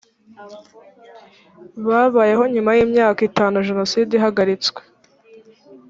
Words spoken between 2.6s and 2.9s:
y